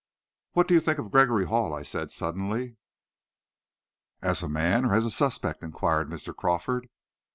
"What 0.53 0.67
do 0.67 0.73
you 0.73 0.79
think 0.79 0.97
of 0.97 1.11
Gregory 1.11 1.45
Hall?" 1.45 1.75
I 1.75 1.83
said 1.83 2.09
suddenly. 2.09 2.75
"As 4.19 4.41
a 4.41 4.49
man 4.49 4.83
or 4.85 4.95
as 4.95 5.05
a 5.05 5.11
suspect?" 5.11 5.61
inquired 5.61 6.07
Mr. 6.07 6.35
Crawford. 6.35 6.89